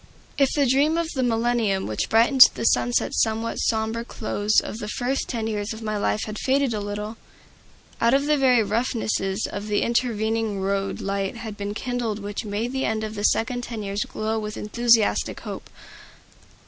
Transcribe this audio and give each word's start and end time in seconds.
If 0.39 0.49
the 0.55 0.65
dream 0.65 0.97
of 0.97 1.09
the 1.13 1.21
millennium 1.21 1.85
which 1.85 2.09
brightened 2.09 2.41
the 2.55 2.63
somewhat 2.63 3.57
sombre 3.59 4.03
close 4.03 4.59
of 4.59 4.79
the 4.79 4.87
first 4.87 5.27
ten 5.29 5.45
years 5.45 5.73
of 5.73 5.83
my 5.83 5.95
life 5.95 6.21
had 6.25 6.39
faded 6.39 6.73
a 6.73 6.79
little, 6.79 7.17
out 8.01 8.15
of 8.15 8.25
the 8.25 8.35
very 8.35 8.63
roughnesses 8.63 9.47
of 9.51 9.67
the 9.67 9.83
intervening 9.83 10.59
road 10.59 11.01
light 11.01 11.37
had 11.37 11.55
been 11.55 11.75
kindled 11.75 12.17
which 12.17 12.43
made 12.45 12.73
the 12.73 12.85
end 12.85 13.03
of 13.03 13.13
the 13.13 13.25
second 13.25 13.61
ten 13.61 13.83
years 13.83 14.03
glow 14.05 14.39
with 14.39 14.57
enthusiastic 14.57 15.41
hope. 15.41 15.69